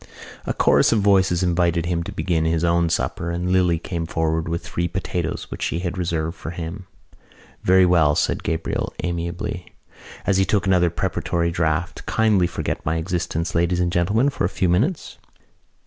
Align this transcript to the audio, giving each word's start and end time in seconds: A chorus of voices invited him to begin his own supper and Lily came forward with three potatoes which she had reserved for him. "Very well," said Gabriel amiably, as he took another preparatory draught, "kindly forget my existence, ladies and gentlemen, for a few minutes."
A 0.47 0.53
chorus 0.55 0.91
of 0.91 1.01
voices 1.01 1.43
invited 1.43 1.85
him 1.85 2.01
to 2.01 2.11
begin 2.11 2.43
his 2.43 2.63
own 2.63 2.89
supper 2.89 3.29
and 3.29 3.51
Lily 3.51 3.77
came 3.77 4.07
forward 4.07 4.49
with 4.49 4.65
three 4.65 4.87
potatoes 4.87 5.45
which 5.51 5.61
she 5.61 5.81
had 5.81 5.95
reserved 5.95 6.35
for 6.35 6.49
him. 6.49 6.87
"Very 7.61 7.85
well," 7.85 8.15
said 8.15 8.41
Gabriel 8.41 8.95
amiably, 9.03 9.75
as 10.25 10.37
he 10.37 10.43
took 10.43 10.65
another 10.65 10.89
preparatory 10.89 11.51
draught, 11.51 12.03
"kindly 12.07 12.47
forget 12.47 12.83
my 12.83 12.95
existence, 12.95 13.53
ladies 13.53 13.79
and 13.79 13.91
gentlemen, 13.91 14.31
for 14.31 14.43
a 14.43 14.49
few 14.49 14.67
minutes." 14.69 15.19